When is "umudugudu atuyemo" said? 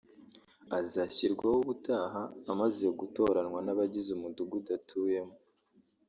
4.13-5.35